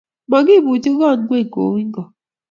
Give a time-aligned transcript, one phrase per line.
[0.29, 2.07] Makibuche kut ing’ony kou ing’ok